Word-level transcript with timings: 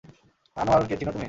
আনোয়ার 0.57 0.81
কে 0.89 0.95
চিনো 0.99 1.11
তুমি? 1.11 1.19